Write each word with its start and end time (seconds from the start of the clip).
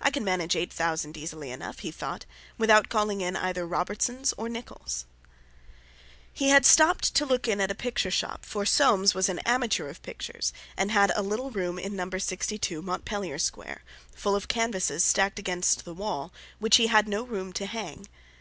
"I 0.00 0.12
can 0.12 0.22
manage 0.22 0.54
eight 0.54 0.72
thousand 0.72 1.16
easily 1.16 1.50
enough," 1.50 1.80
he 1.80 1.90
thought, 1.90 2.24
"without 2.56 2.88
calling 2.88 3.20
in 3.20 3.34
either 3.34 3.66
Robertson's 3.66 4.32
or 4.36 4.48
Nicholl's." 4.48 5.06
He 6.32 6.50
had 6.50 6.64
stopped 6.64 7.16
to 7.16 7.26
look 7.26 7.48
in 7.48 7.60
at 7.60 7.68
a 7.68 7.74
picture 7.74 8.12
shop, 8.12 8.44
for 8.46 8.64
Soames 8.64 9.12
was 9.12 9.28
an 9.28 9.40
"amateur" 9.40 9.88
of 9.88 10.02
pictures, 10.04 10.52
and 10.76 10.92
had 10.92 11.10
a 11.16 11.22
little 11.24 11.50
room 11.50 11.80
in 11.80 11.96
No. 11.96 12.08
62, 12.16 12.80
Montpellier 12.80 13.40
Square, 13.40 13.82
full 14.14 14.36
of 14.36 14.46
canvases, 14.46 15.02
stacked 15.02 15.40
against 15.40 15.84
the 15.84 15.94
wall, 15.94 16.32
which 16.60 16.76
he 16.76 16.86
had 16.86 17.08
no 17.08 17.24
room 17.24 17.52
to 17.54 17.66
hang. 17.66 18.06